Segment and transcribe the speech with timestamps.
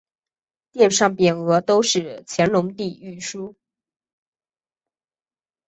[0.71, 3.55] 殿上匾额都是乾隆帝御书。